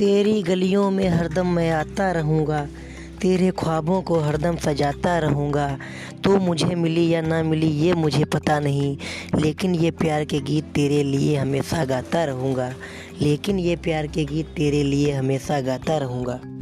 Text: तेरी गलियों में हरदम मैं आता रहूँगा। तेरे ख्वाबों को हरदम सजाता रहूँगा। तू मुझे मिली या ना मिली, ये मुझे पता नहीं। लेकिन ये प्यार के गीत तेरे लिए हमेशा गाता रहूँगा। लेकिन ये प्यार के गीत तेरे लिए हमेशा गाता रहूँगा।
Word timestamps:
तेरी 0.00 0.42
गलियों 0.42 0.90
में 0.90 1.08
हरदम 1.08 1.46
मैं 1.46 1.70
आता 1.70 2.12
रहूँगा। 2.12 2.66
तेरे 3.22 3.50
ख्वाबों 3.50 4.02
को 4.02 4.20
हरदम 4.20 4.56
सजाता 4.56 5.18
रहूँगा। 5.18 5.78
तू 6.24 6.36
मुझे 6.36 6.74
मिली 6.74 7.08
या 7.08 7.20
ना 7.20 7.42
मिली, 7.42 7.66
ये 7.66 7.94
मुझे 7.94 8.24
पता 8.24 8.60
नहीं। 8.60 8.96
लेकिन 9.38 9.74
ये 9.74 9.90
प्यार 9.90 10.24
के 10.24 10.40
गीत 10.40 10.64
तेरे 10.64 11.02
लिए 11.02 11.36
हमेशा 11.36 11.84
गाता 11.84 12.24
रहूँगा। 12.24 12.72
लेकिन 13.22 13.58
ये 13.58 13.76
प्यार 13.76 14.06
के 14.06 14.24
गीत 14.24 14.46
तेरे 14.46 14.82
लिए 14.82 15.12
हमेशा 15.12 15.60
गाता 15.60 15.96
रहूँगा। 15.98 16.59